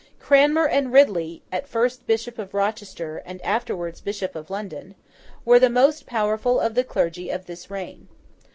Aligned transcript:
Cranmer 0.19 0.65
and 0.65 0.91
Ridley 0.91 1.43
(at 1.51 1.67
first 1.67 2.07
Bishop 2.07 2.39
of 2.39 2.55
Rochester, 2.55 3.21
and 3.23 3.39
afterwards 3.43 4.01
Bishop 4.01 4.33
of 4.35 4.49
London) 4.49 4.95
were 5.45 5.59
the 5.59 5.69
most 5.69 6.07
powerful 6.07 6.59
of 6.59 6.73
the 6.73 6.83
clergy 6.83 7.29
of 7.29 7.45
this 7.45 7.69
reign. 7.69 8.07